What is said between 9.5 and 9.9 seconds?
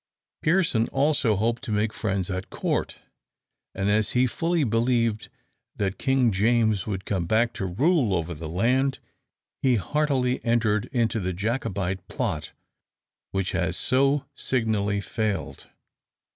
he